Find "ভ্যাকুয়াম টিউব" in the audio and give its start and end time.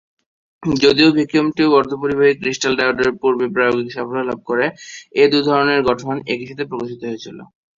1.15-1.71